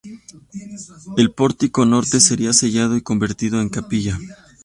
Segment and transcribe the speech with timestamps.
[1.15, 4.17] El pórtico norte sería sellado y convertido en capilla.